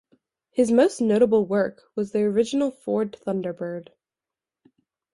[0.49, 3.89] His most notable work was the original Ford Thunderbird.